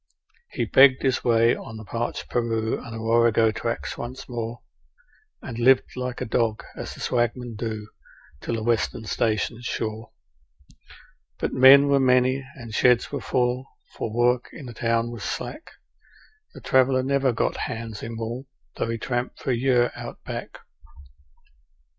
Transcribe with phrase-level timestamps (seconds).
[0.53, 4.63] He begged his way on the parched Paroo and the Warrego tracks once more,
[5.43, 7.87] And lived like a dog, as the swagmen do,
[8.41, 10.11] till the Western stations shore;
[11.37, 13.63] But men were many, and sheds were full,
[13.95, 15.69] for work in the town was slack
[16.55, 18.47] The traveller never got hands in wool,
[18.77, 20.57] though he tramped for a year Out Back.